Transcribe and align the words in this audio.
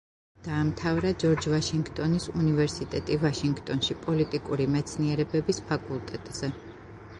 დაამთავრა 0.45 1.11
ჯორჯ 1.23 1.47
ვაშინგტონის 1.53 2.25
უნივერსიტეტი 2.45 3.19
ვაშინგტონში 3.25 3.99
პოლიტიკური 4.07 4.67
მეცნიერებების 4.79 5.63
ფაკულტეტზე. 5.71 6.53